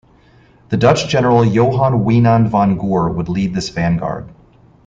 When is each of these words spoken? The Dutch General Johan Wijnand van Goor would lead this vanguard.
The 0.69 0.77
Dutch 0.77 1.07
General 1.09 1.45
Johan 1.45 2.03
Wijnand 2.03 2.47
van 2.49 2.75
Goor 2.75 3.09
would 3.11 3.29
lead 3.29 3.53
this 3.53 3.69
vanguard. 3.69 4.27